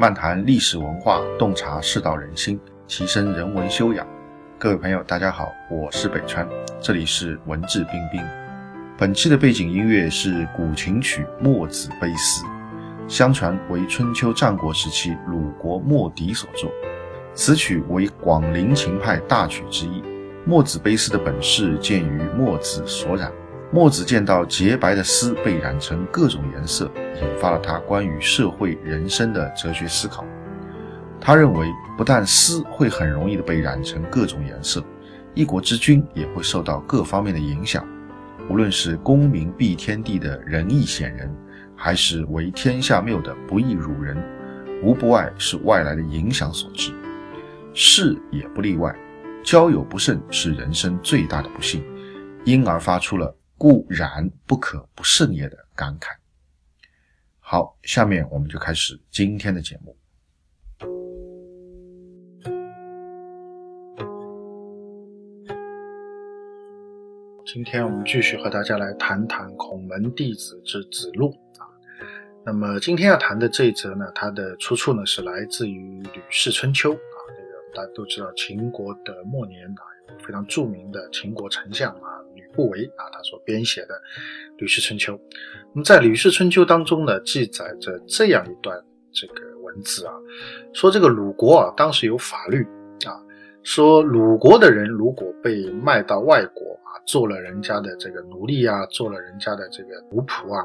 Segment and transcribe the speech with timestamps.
[0.00, 4.06] 漫谈历史文化，洞察世道人心，提升人文修养。
[4.58, 6.48] 各位朋友，大家好，我是北川，
[6.80, 8.22] 这里是文质彬彬。
[8.96, 12.42] 本期的背景音乐是古琴曲《墨子悲思》，
[13.06, 16.70] 相传为春秋战国时期鲁国墨翟所作。
[17.34, 20.00] 此曲为广陵琴派大曲之一。
[20.46, 23.30] 《墨子悲思》的本事见于墨子所染。
[23.72, 26.90] 墨子见到洁白的丝被染成各种颜色，
[27.22, 30.24] 引发了他关于社会人生的哲学思考。
[31.20, 34.82] 他认为，不但丝会很容易的被染成各种颜色，
[35.34, 37.86] 一国之君也会受到各方面的影响。
[38.48, 41.32] 无论是功名避天地的仁义显人，
[41.76, 44.20] 还是为天下谬的不义辱人，
[44.82, 46.92] 无不外是外来的影响所致。
[47.72, 48.92] 士也不例外，
[49.44, 51.84] 交友不慎是人生最大的不幸，
[52.44, 53.32] 因而发出了。
[53.60, 56.16] 固然不可不慎也的感慨。
[57.40, 59.94] 好，下面我们就开始今天的节目。
[67.44, 71.68] 今天我们继续和大家来谈谈孔门弟子之子路啊。
[72.46, 77.18] 那么今天要谈的这一则呢，它的出处呢是来自于《吕氏春秋》啊。
[77.36, 79.84] 这个大家都知道，秦国的末年啊，
[80.24, 82.09] 非常著名的秦国丞相啊。
[82.60, 83.94] 不为啊，他所编写的
[84.58, 85.14] 《吕氏春秋》。
[85.72, 88.78] 那么在《吕氏春秋》当中呢，记载着这样一段
[89.10, 90.12] 这个文字啊，
[90.74, 92.62] 说这个鲁国啊，当时有法律
[93.06, 93.16] 啊，
[93.62, 100.62] 说鲁国的人如果被卖到外国啊，做了人家的这个奴隶啊，做了人家的这个奴仆啊，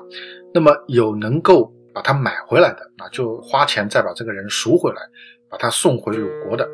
[0.53, 5.01] 那么有能够把他买回来的，那就花钱再把这个人赎回来，
[5.49, 6.67] 把他送回鲁国的，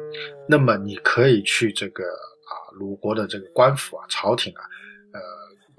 [0.50, 4.64] 那么你可以去这个啊鲁国的这个官府啊，朝廷啊。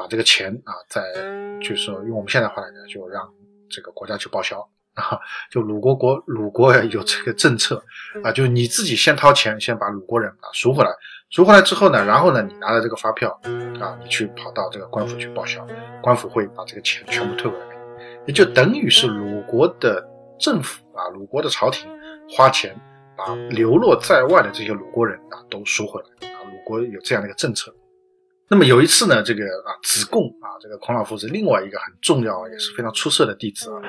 [0.03, 1.01] 把这个钱啊，在
[1.61, 3.23] 就是说用我们现在话来讲，就让
[3.71, 4.59] 这个国家去报销
[4.95, 5.17] 啊。
[5.49, 7.81] 就鲁国国鲁国有这个政策
[8.25, 10.91] 啊，就你自己先掏钱，先把鲁国人啊赎回来，
[11.31, 13.31] 赎回来之后呢，然后呢，你拿着这个发票
[13.81, 15.65] 啊，你去跑到这个官府去报销，
[16.03, 17.67] 官府会把这个钱全部退回来，
[18.27, 20.05] 也就等于是鲁国的
[20.37, 21.89] 政府啊，鲁国的朝廷
[22.29, 22.77] 花钱
[23.17, 26.43] 把流落在外的这些鲁国人啊都赎回来啊。
[26.51, 27.73] 鲁国有这样的一个政策。
[28.53, 33.81] 那么有一次呢，这个啊子贡啊，这个孔老夫子另外一个很重要也是非常出色的弟子啊，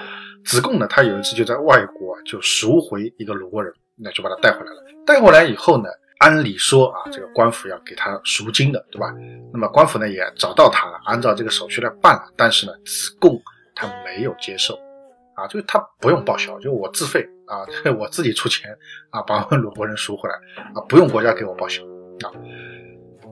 [0.45, 4.81] 子贡呢，他有一次就在外国就赎回一个鲁国人，那就把他带回来了。
[5.05, 9.13] 带回来以后呢，按理说啊，这个官府要给他赎金的，对吧？
[9.51, 12.23] 那么官府呢也找到他了，按照这个手续来办了。
[12.37, 13.37] 但是呢，子贡
[13.75, 14.79] 他没有接受，
[15.35, 17.67] 啊，就是他不用报销，就我自费啊，
[17.99, 18.71] 我自己出钱
[19.09, 20.35] 啊，把鲁国人赎回来
[20.73, 21.83] 啊，不用国家给我报销
[22.21, 22.31] 啊。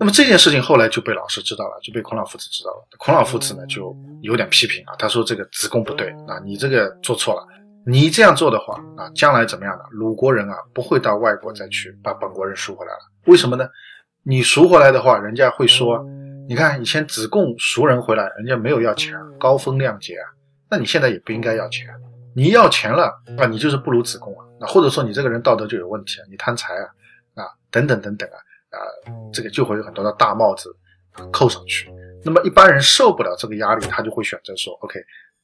[0.01, 2.87] 那么这件事情后来就被老师知道了，就被孔老夫子知道了。
[2.97, 7.47] 孔老夫子呢就有点批评啊，他说这个子贡不对啊，你这个做错了。
[7.85, 9.83] 你这样做的话啊，将来怎么样的？
[9.91, 12.99] 鲁国人啊不会到外国再去把本国人赎回来了。
[13.27, 13.69] 为什么呢？
[14.23, 16.03] 你赎回来的话，人家会说，
[16.49, 20.25] 你看以前子贡赎人回来，人家没有要钱，高风亮节啊，
[20.67, 21.85] 那你现在也不应该要钱。
[22.35, 28.37] 你要钱了啊，你就是不如子贡啊，那或者说你这个人道德就有问题啊，你贪财啊啊等等等等啊。
[28.71, 28.79] 啊，
[29.31, 30.75] 这个就会有很多的大帽子
[31.31, 31.91] 扣上去。
[32.23, 34.99] 那么一般人受不了这个压力，他就会选择说：“OK，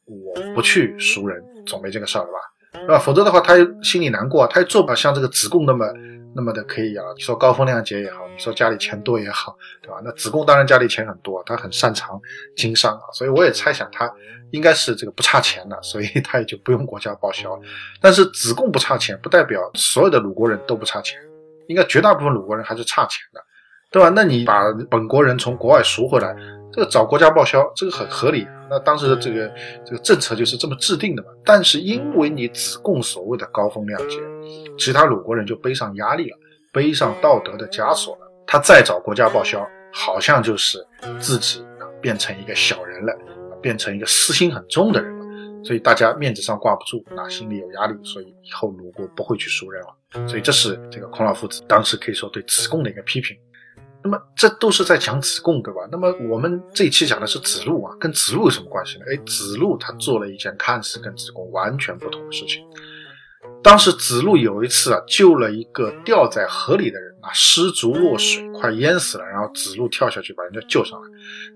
[0.06, 2.40] 我不去赎人，总没这个事儿了吧？
[2.74, 3.00] 对吧？
[3.00, 5.92] 否则的话，他心里难过，他也做不了像这个子贡那么
[6.36, 7.04] 那么的可以啊。
[7.16, 10.00] 你说高风亮节也好，你说家里钱多也好，对吧？
[10.04, 12.20] 那子贡当然家里钱很多，他很擅长
[12.56, 14.14] 经商啊，所以我也猜想他
[14.52, 17.60] 应该是这个不差钱的，所以他也就不用国家报销。
[18.00, 21.20] 但是子贡不差钱，不代表所有的鲁国人都不差钱。
[21.68, 23.42] 应该绝大部分鲁国人还是差钱的，
[23.92, 24.10] 对吧？
[24.10, 26.36] 那你把本国人从国外赎回来，
[26.72, 28.48] 这个找国家报销，这个很合理。
[28.70, 29.50] 那当时的这个
[29.86, 31.30] 这个政策就是这么制定的嘛。
[31.46, 34.18] 但是因为你子贡所谓的高风亮节，
[34.78, 36.38] 其他鲁国人就背上压力了，
[36.74, 38.22] 背上道德的枷锁了。
[38.46, 40.86] 他再找国家报销，好像就是
[41.20, 41.66] 自己
[42.02, 43.14] 变成一个小人了，
[43.62, 45.64] 变成一个私心很重的人了。
[45.64, 49.97] 所以大家面子上挂不住，那心里有压力，所以以后鲁国不会去赎人了。
[50.28, 53.38] 所以这是这个孔老夫子当时可以说对子贡的一个批评。
[54.04, 55.82] 那么这都是在讲子贡，对吧？
[55.92, 59.06] 那么我们这一期讲的是子路啊，跟子路有什么关系呢？
[59.12, 62.64] 哎，子路他做了一件看似跟子贡完全不同的事情。
[63.64, 69.26] 当时子路有一次啊，救了一个掉在河里的人啊，失足落水，快淹死了。
[69.26, 71.08] 然后子路跳下去把人家救上来。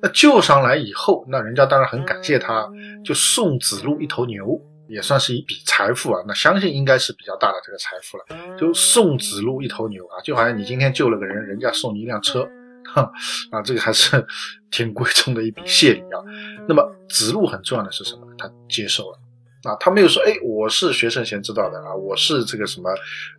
[0.02, 2.68] 那救上来以后，那人家当然很感谢他，
[3.06, 4.60] 就送子路一头牛，
[4.92, 6.24] 也算是一笔财富啊。
[6.28, 8.58] 那相信应该是比较大的这个财富了。
[8.58, 12.48] 就送子路一头牛啊，就好像你今天救了个人，人家送你一辆车，
[12.86, 13.12] 哈
[13.52, 14.26] 啊，这个还是
[14.70, 16.20] 挺贵重的一笔谢礼啊。
[16.68, 18.28] 那么子路很重要的是什么？
[18.38, 19.20] 他接受了。
[19.64, 22.90] 啊，他没有说，哎，我是学圣贤知道的啊，我是这个什么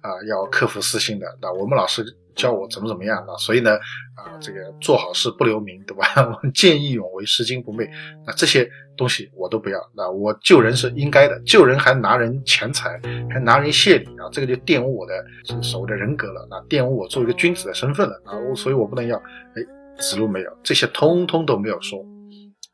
[0.01, 1.27] 啊，要克服私心的。
[1.41, 2.05] 那我们老师
[2.35, 3.73] 教我怎么怎么样啊，所以呢，
[4.15, 6.07] 啊，这个做好事不留名，对吧？
[6.55, 7.89] 见义勇为，拾金不昧，
[8.27, 9.81] 那这些东西我都不要。
[9.97, 19.17] 那我救人是应该的，救人还拿人钱财，还拿人谢礼啊，这个就玷污我的所谓的人格了，那玷污我作为一个君子的身份了啊，所以我不能要。
[19.17, 19.63] 哎，
[19.99, 21.99] 子路没有，这些通通都没有说，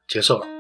[0.07, 0.58] 接受了。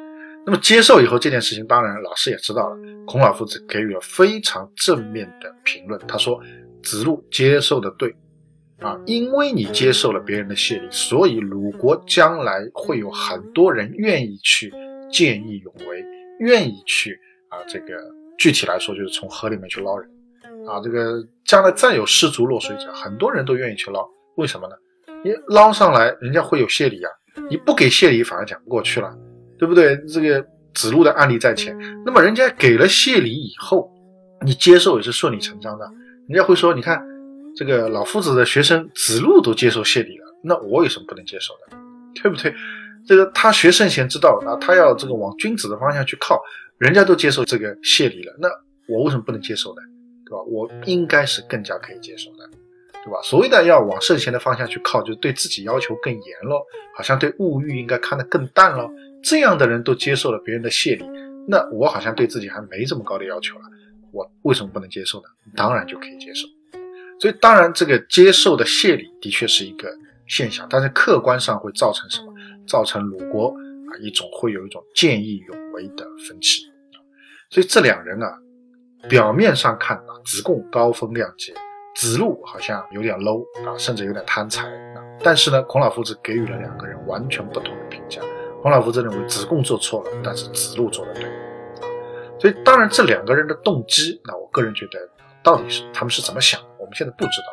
[0.48, 2.76] 那么接受以后，这件事情当然老师也知道了。
[3.06, 6.40] 孔老夫子给予了非常正面的评论，他说
[6.82, 8.16] ：“子路接受的对，
[8.80, 14.72] 啊，因为你接受了别人的谢礼，所以鲁国将来会有很多人愿意去
[15.12, 16.02] 见义勇为，
[16.38, 17.86] 愿意去啊，这个
[18.38, 20.10] 具体来说就是从河里面去捞人，
[20.66, 24.08] 啊，这个将来再有失足落水者，很多人都愿意去捞。
[24.36, 24.74] 为什么呢？
[25.22, 27.10] 你捞上来，人家会有谢礼啊，
[27.50, 29.14] 你不给谢礼，反而讲不过去了。”
[29.58, 29.96] 对不对？
[30.06, 33.90] 这个子路的案例在前，那么人家给了谢礼以后，
[34.44, 35.84] 你接受也是顺理成章的。
[36.28, 37.02] 人家会说：“你看，
[37.56, 41.76] 这个老夫子的学生子路都接受谢礼了，那我有什么不能接受的？
[42.22, 42.54] 对不对？
[43.06, 46.38] 这个他学圣贤之道啊，他要这个往君子的方向去靠，
[46.76, 48.48] 人家都接受这个谢礼了，那
[48.86, 49.82] 我为什么不能接受呢？
[50.26, 50.42] 对吧？
[50.46, 52.46] 我应该是更加可以接受的，
[53.02, 53.18] 对吧？
[53.24, 56.60] 所谓的要往圣贤的方向去靠，就是对自己要求更严喽，
[56.94, 58.90] 好像对物欲应该看得更淡喽。”
[59.22, 61.04] 这样的人都接受了别人的谢礼，
[61.46, 63.62] 那我好像对自己还没这么高的要求了，
[64.12, 65.24] 我为什么不能接受呢？
[65.56, 66.46] 当然就可以接受。
[67.20, 69.90] 所以当然这个接受的谢礼的确是一个
[70.28, 72.32] 现象，但是客观上会造成什么？
[72.66, 76.62] 造成鲁国啊一种会有一种见义勇为的分歧。
[77.50, 78.38] 所以这两人啊，
[79.08, 81.54] 表面上看啊，子贡高风亮节，
[81.96, 85.02] 子路好像有点 low 啊，甚至有点贪财啊。
[85.24, 87.74] 但是呢，孔老夫子给予了两个人完全不同
[88.60, 91.22] 孔老夫子认为子贡做错了，但是子路做的对，
[92.40, 94.98] 所以当然这两个人的动机，那我个人觉得
[95.44, 97.46] 到底是他们是怎么想，我们现在不知道，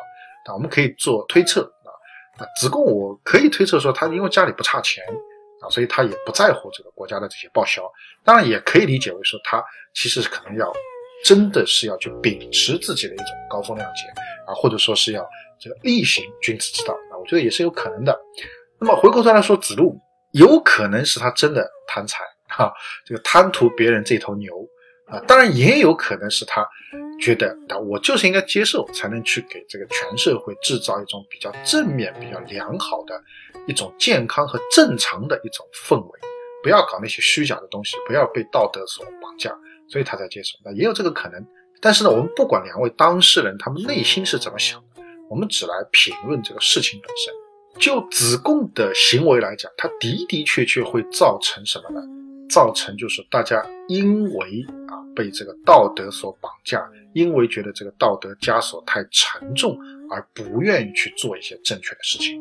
[0.44, 1.90] 但我们可以做推测啊。
[2.38, 5.04] 啊，子贡我可以推测说他因为家里不差钱
[5.62, 7.82] 啊，所以他也不在乎这个国家的这些报销。
[8.24, 9.64] 当然也可以理解为说他
[9.94, 10.72] 其实可能要
[11.24, 14.02] 真的是要去秉持自己的一种高风亮节
[14.46, 15.24] 啊，或者说是要
[15.60, 18.18] 这个力行君子之道啊，我觉得也是有可能的。
[18.80, 19.96] 那么回过头来说，子路。
[20.36, 22.18] 有可能是他真的贪财
[22.48, 22.70] 哈，
[23.06, 24.52] 这个贪图别人这头牛
[25.06, 26.66] 啊，当然也有可能是他
[27.18, 33.18] 觉得啊，我就是应该接受，才能去给这个全社会制造一种比较正面、比较良好的
[33.66, 36.20] 一种健康和正常的一种氛围，
[36.62, 39.50] 不要搞那些虚假的东西，不要被道德所绑架，
[39.88, 40.58] 所以他才接受。
[40.62, 41.42] 那也有这个可能，
[41.80, 47.45] 但是呢，我们不管两位当事人他们内心是怎么想的，我们只来评论这个事情本身。
[47.78, 52.00] 就子贡的行为来讲，他的的确确会造成什么呢？
[52.48, 56.80] 造成就是大家因为啊被这个道德所绑架，
[57.12, 59.76] 因为觉得这个道德枷锁太沉重，
[60.10, 62.40] 而不愿意去做一些正确的事情。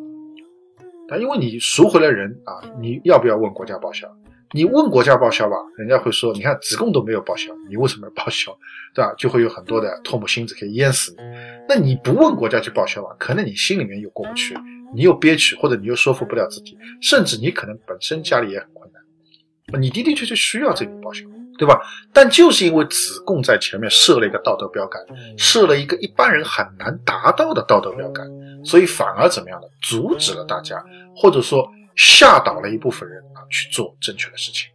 [1.07, 4.07] 但因为你赎回了人啊，你要不要问国家报销？
[4.55, 8.57] 你问国家报销吧，人家会说，你看子贡都没有报销，你为什么要报销？
[8.95, 9.13] 对吧？
[9.17, 11.17] 就会有很多的唾沫星子可以淹死你。
[11.67, 14.55] 那你不问国家去报销吧，可能你心里面又过不去。
[14.93, 21.25] 你又憋屈，或者你又说服不了自己，甚至你可能本身家里也很困难，你的的确确需要这笔报销，
[21.57, 21.77] 对吧？
[22.13, 25.01] 但就是因为子贡在前面设了一个道德标杆，
[25.37, 28.25] 设了一个一般人很难达到的道德标杆，
[28.63, 29.67] 所以反而怎么样呢？
[29.81, 30.81] 阻止了大家，
[31.13, 34.69] 或者说吓倒了一部分人啊去做正确的事情。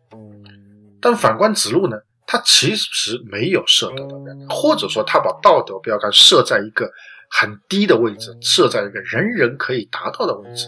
[1.00, 1.96] 但反观子路呢，
[2.26, 6.90] 他其实没有设道德标杆，或者说他把道德标杆设在一个。
[7.32, 10.66] 很低的位置，设在一个人人可以达到的位置，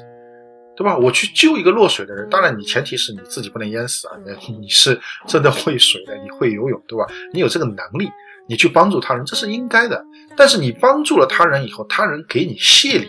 [0.77, 0.97] 对吧？
[0.97, 4.15] 我去救一个落水的人，当然你前提是你自己不能淹死啊，
[4.61, 7.05] 你是真的会水的，你会游泳，对吧？
[7.33, 8.09] 你有这个能力，
[8.49, 10.01] 你去帮助他人，这是应该的。
[10.37, 13.09] 但是你帮助了他人以后，他人给你谢礼，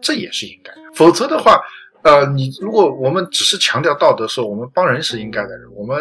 [0.00, 0.80] 这也是应该的。
[0.94, 1.60] 否则的话，
[2.04, 5.98] 呃，你如果我们只是强调道德，说我们帮人是应该的，我们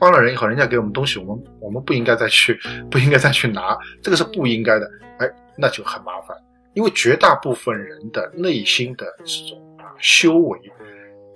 [0.00, 2.58] 帮了人以后，人家给我们东西，我们我们不应该再去，
[2.90, 4.90] 不应该再去拿，这个是不应该的。
[5.18, 5.30] 哎。
[5.54, 6.34] 那就很麻烦，
[6.72, 10.58] 因为绝大部分人的内心的这种啊修为、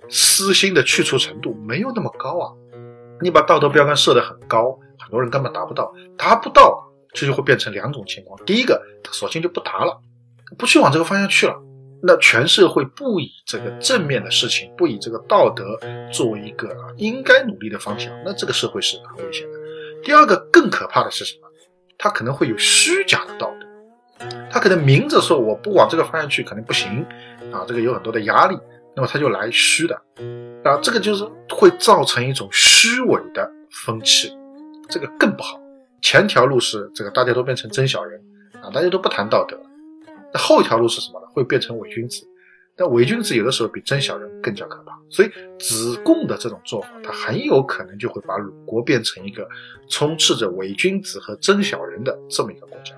[0.09, 2.51] 私心的去除程度没有那么高啊。
[3.21, 6.83] 你把道德标杆设得很高，很多人根本达不到，达不到
[7.13, 10.01] 这就会变成两种情况：第一个，他索性就不达了，
[10.57, 11.55] 不去往这个方向去了。
[12.03, 15.79] 那全社会不以这个正面的事情，不以这个道德
[16.13, 19.59] 作为一个啊应该努力的方向，那这个社会是很危险的。
[20.05, 21.49] 第二个更可怕的是什么？
[21.99, 23.67] 他可能会有虚假的道德。
[24.51, 27.05] 他可能明着说我不往这个方向去，可能不行
[27.53, 28.57] 啊，这个有很多的压力，
[28.95, 29.95] 那么他就来虚的
[30.65, 34.33] 啊，这个就是会造成一种虚伪的风气，
[34.89, 35.61] 这个更不好
[36.01, 38.21] 前条路是这个大家都变成真小人
[38.63, 39.59] 啊，大家都不谈道德。
[40.37, 41.27] 后一条路是什么呢？
[41.33, 42.27] 会变成伪君子。
[42.77, 44.93] 但伪君子有的时候比真小人更加可怕。
[45.09, 49.49] 所以子贡的这种做法，他很有可能就会把鲁国变成一个
[49.89, 52.95] 充斥着伪君子和真小人的这么一个国家。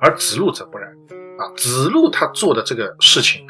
[0.00, 0.90] 而子路则不然
[1.38, 3.46] 啊，子路他做的这个事情。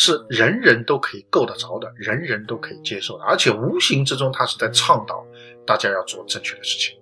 [0.00, 5.26] 是人人都可以够得着的，人人都可以接受的，而且无形之中他是在倡导
[5.66, 6.96] 大家要做正确的事情。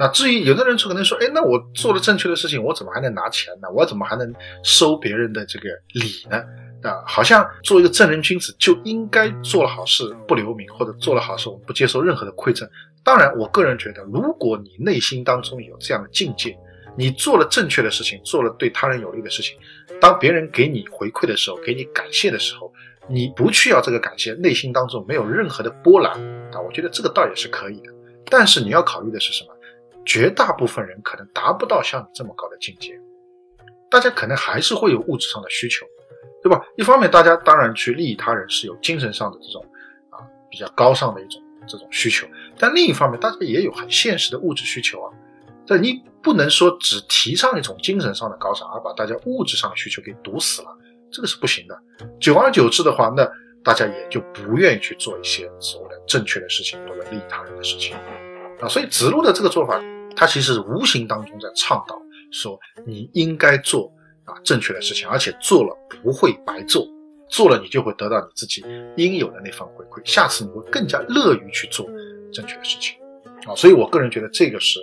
[0.00, 3.68] 那至于有的人就可能说，哎，那我做了正确的事情，我怎么还能拿钱呢？
[3.74, 6.38] 我怎么还能收别人的这个礼呢？
[6.82, 12.66] 啊，好像做一个正人君子就应该做了好事不留名，或者做了好事我们不接受任何的馈赠。
[13.04, 16.58] 当然，我个人觉得，如果你内心当中有这样的境界。
[16.96, 19.56] 你做了正确的事情，做了对他人有利的事情，
[20.00, 22.70] 当别人给你回馈的时候，给你感谢的时候，
[23.08, 26.12] 你不去要这个感谢，内心当中没有任何的波澜
[26.52, 27.92] 啊，我觉得这个倒也是可以的。
[28.28, 29.49] 但是你要考虑的是什么？
[30.04, 32.98] 绝大部分人可能达不到像你这么高的境界，
[33.90, 35.86] 大家可能还是会有物质上的需求，
[36.42, 36.60] 对吧？
[36.76, 39.64] 一方面，大家当然去利益他人是有精神上的这种
[40.10, 40.18] 啊
[40.50, 42.26] 比较高尚的一种这种需求，
[42.58, 45.12] 但另一方面，大家也有很现实的物质需求啊。
[45.66, 50.76] 但你不能说只提倡一种精神上的高尚，而把大家物质上的需求给堵死了，
[51.12, 51.78] 这个是不行的。
[52.18, 53.24] 久而久之的话，那
[53.62, 57.94] 大家也就不愿意去做一些所谓的正确的事情或者利益他人的事情
[58.60, 58.68] 啊。
[58.68, 59.80] 所以子路的这个做法，
[60.16, 62.00] 他其实无形当中在倡导
[62.30, 63.92] 说，你应该做
[64.24, 66.86] 啊正确的事情，而且做了不会白做，
[67.28, 68.64] 做了你就会得到你自己
[68.96, 71.86] 应有的那份回馈，下次你会更加乐于去做
[72.32, 72.96] 正确的事情。
[73.46, 74.78] 啊，所以我个人觉得这个是，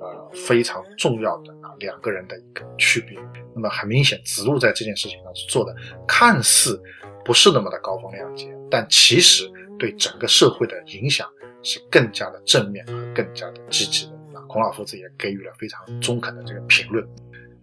[0.00, 3.16] 呃，非常重要的啊，两个人的一个区别。
[3.54, 5.72] 那么很明显，子路在这件事情上是做的
[6.08, 6.80] 看似
[7.24, 11.28] 不是那么的高风亮节，但其实对整个社会的影响
[11.62, 14.38] 是更加的正面和更加的积极的。
[14.38, 17.06] 啊，孔老夫子也给予了非常中肯的这个评论。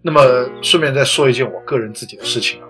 [0.01, 0.21] 那么
[0.61, 2.67] 顺便再说一件我个人自己的事情啊，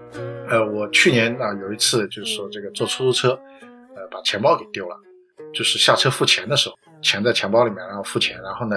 [0.49, 3.29] 呃，我去年啊有一次就是说这个坐出租车，
[3.95, 4.95] 呃，把钱包给丢了，
[5.53, 6.75] 就是下车付钱的时候。
[6.99, 8.75] 钱在钱包里面，然后付钱，然后呢，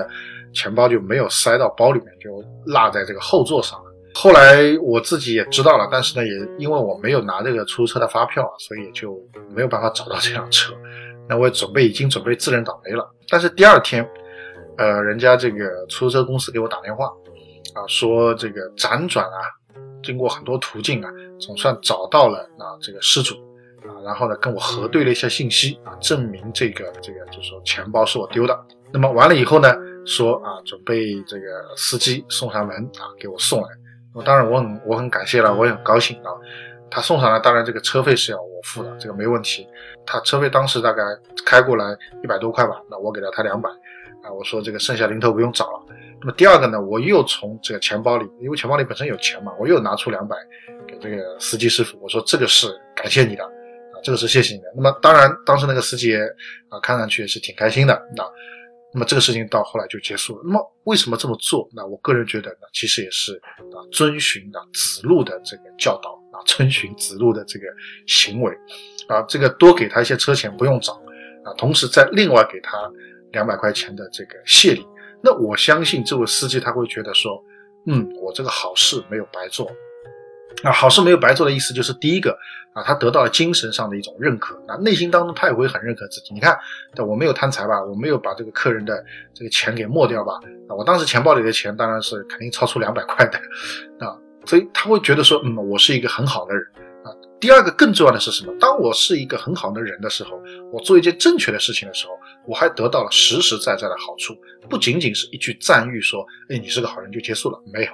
[0.53, 3.91] 钱包就没有塞到包里面，就落在这个后座上了。
[4.13, 10.75] 后来我自己也知道了，但是呢，也因为我没有拿这个出租车的发票，所以就没有办法找到这辆车。
[11.31, 13.09] 那我准备已经准备自认倒霉了。
[13.29, 14.05] 但是第二天，
[14.77, 17.07] 呃，人家这个出租车公司给我打电话，
[17.73, 19.39] 啊，说这个辗转啊，
[20.03, 21.09] 经过很多途径啊，
[21.39, 23.37] 总算找到了啊这个失主。
[23.83, 28.67] 啊，然后呢，跟我核对了一下信息啊，证明这个这个就是说钱包是我丢的。
[28.93, 29.73] 那么完了以后呢，
[30.05, 31.47] 说啊，准备这个
[31.77, 33.69] 司机送上门啊，给我送来。
[34.13, 36.33] 我当然我很我很感谢了，我也很高兴啊。
[36.91, 39.67] 他送上来，当然这个车费是要我付的，这个没问题。
[40.05, 41.03] 他车费当时大概
[41.47, 43.69] 开过来一百多块吧，那我给了他两百
[44.23, 45.87] 啊，我说这个剩下零头不用找了。
[46.21, 50.37] 那么第二个呢，我又从这个钱包里，因为钱包里本身有钱嘛，我又拿出两百
[50.87, 53.45] 给这个司机师傅，我说这个是感谢你的。
[53.45, 53.51] 啊
[54.03, 54.73] 这个是谢谢你的。
[54.75, 56.17] 那么当然，当时那个司机
[56.69, 57.95] 啊，看上去也是挺开心的。
[58.17, 58.25] 那，
[58.95, 60.43] 那么这个事情到后来就结束了。
[60.45, 61.69] 那么为什么这么做？
[61.73, 63.41] 那我个人觉得呢，其实也是
[63.75, 67.67] 啊，遵循啊子路的这个教导啊，遵循子路的这个
[68.07, 68.53] 行为
[69.09, 70.95] 啊，这个多给他一些车钱不用找
[71.45, 72.79] 啊，同时再另外给他
[73.33, 74.87] 两百块钱的这个谢礼。
[75.23, 77.43] 那我相信这位司机他会觉得说，
[77.87, 79.71] 嗯，我这个好事没有白做。
[80.65, 82.37] 啊，好事没有白做的意思就是第一个
[82.75, 86.35] 啊，他得到了精神上的一种认可，那内心当中他也会很认可自己。
[86.35, 86.59] 你看，
[87.07, 90.35] 我没有贪财吧，我没有把这个客人的这个钱给没掉吧？
[90.69, 93.39] 啊，我当时钱包里的钱当然是肯定超出两百块的
[94.05, 96.63] 啊，所以他会觉得说，嗯，我是一个很好的人
[97.05, 97.13] 啊。
[97.41, 98.53] 第二个更重要的是什么？
[98.61, 100.41] 当我是一个很好的人的时候，
[100.73, 102.13] 我做一件正确的事情的时候，
[102.47, 104.35] 我还得到了实实在在的好处，
[104.69, 107.93] 不仅仅是一句赞誉说，哎，你是个好人就结束了，没有，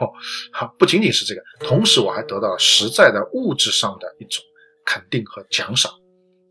[0.52, 4.42] 哈，不仅仅是这个，同时我还得到了实在的物质上的一种
[4.84, 5.92] 肯定和奖赏，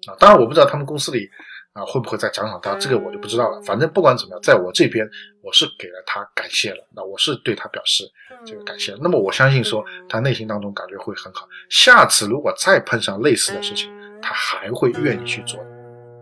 [0.07, 1.29] 啊，当然我不知道他们公司里。
[1.75, 2.73] 啊，会不会再奖赏他？
[2.75, 3.61] 这个我就不知道了。
[3.63, 5.05] 反正不管怎么样，在我这边，
[5.41, 6.77] 我是给了他感谢了。
[6.95, 8.05] 那我是对他表示
[8.45, 8.95] 这个感谢。
[9.01, 11.47] 那么我相信说，他内心当中感觉会很好。
[11.69, 15.65] 下次如果再碰上类似的事情，他还会愿意去做的。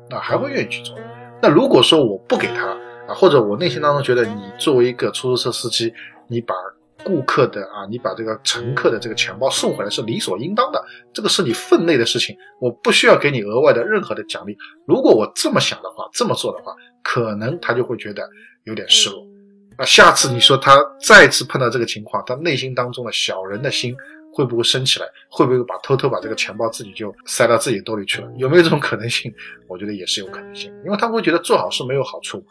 [0.10, 0.98] 那还会愿意去做。
[1.42, 2.68] 那如果说我不给他
[3.08, 5.94] 啊，或者我内心当中觉得你作为一个出租车司机，
[6.28, 6.54] 你把。
[7.04, 14.56] 顾客的啊，你把这个乘客的这个钱包送回来是理所应当的，这个是你分内的事情，我不需要给你额外的任何的奖励。
[14.88, 18.24] 如果我这么想的话，这么做的话，可能他就会觉得
[18.64, 19.22] 有点失落。
[19.78, 23.96] 那，下次你说他再次碰到这个情况，他内心当中的小人的心
[24.34, 25.06] 会不会升起来？
[25.30, 28.32] 会不会把偷偷把这个钱包自己就塞到自己兜里去了？
[28.38, 29.34] 有没有这种可能性？
[29.68, 32.46] 我觉得也是有可能性，因为他会觉得做好事没有好处，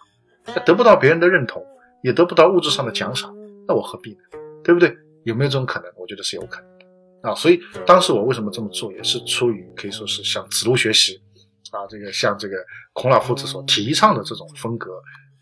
[0.45, 1.65] 他得不到别人的认同。
[2.03, 3.33] 也得不到物质上的奖赏，
[3.65, 4.19] 那我何必呢？
[4.65, 4.93] 对不对？
[5.23, 5.89] 有没有这种可能？
[5.97, 7.33] 我觉得是有可能的啊。
[7.33, 11.23] 所以当时我为什么这么做，也是出于可以说是向子路学习
[11.71, 12.57] 啊，这个向这个
[12.93, 14.91] 孔老夫子所提倡的这种风格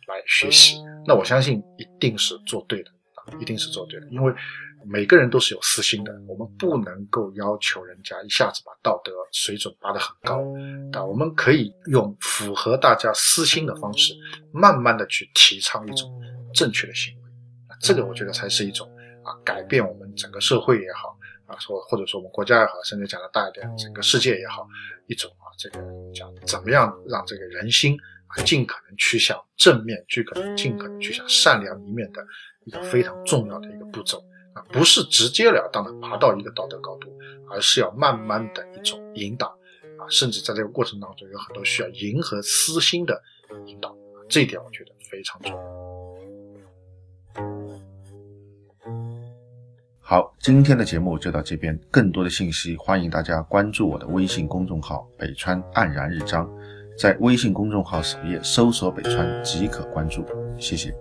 [0.07, 0.77] 来学习。
[1.07, 4.33] 那我相信一定是做对的啊，一定是做对的，因为
[4.85, 10.43] 每个人都是有私心的，我们不能够要求人家一下子把道德水准拔得很高
[10.93, 14.15] 啊，我们可以用符合大家私心的方式，
[14.53, 16.11] 慢慢的去提倡一种
[16.55, 17.23] 正确的行为。
[17.69, 18.89] 啊，这个我觉得才是一种。
[19.23, 21.15] 啊，改变我们整个社会也好，
[21.45, 24.67] 啊，说或者说我们国家也好，甚至讲的大一点，整个世界也好，
[25.09, 25.79] 一种啊，这个
[26.15, 32.25] 讲怎么样让这个人心啊尽可能趋向正面，尽可能尽可能趋向善良一面的
[32.65, 34.23] 一个非常重要的一个步骤
[34.55, 37.09] 啊，不是直截了当的爬到一个道德高度，
[37.51, 39.47] 而是要慢慢的一种引导
[39.99, 43.23] 啊，甚至在这个过程当中有很多需要迎合私心的
[43.67, 43.97] 引导，
[44.29, 45.81] 这一点我觉得非常重要。
[50.01, 51.79] 好，今天的节目就到这边。
[51.89, 56.51] 更多的信息，欢迎大家关注我的微信公众号“北川黯然日章”，
[57.01, 60.23] 在微信公众号首页搜索“北川”即可关注。
[60.59, 60.95] 谢谢。